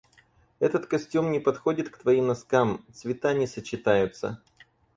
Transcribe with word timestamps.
Этот 0.59 0.87
костюм 0.87 1.31
не 1.31 1.39
подходит 1.39 1.89
к 1.91 1.99
твоим 1.99 2.25
носкам. 2.25 2.83
Цвета 2.91 3.35
не 3.35 3.45
сочетаются. 3.45 4.41